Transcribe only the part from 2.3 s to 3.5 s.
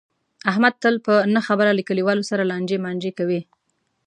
لانجې مانجې کوي.